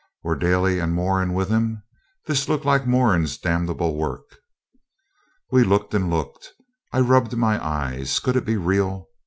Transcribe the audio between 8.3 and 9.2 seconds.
it be real?